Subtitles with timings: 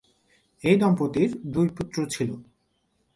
[0.61, 2.29] এই দম্পতির দুই পুত্র ছিল।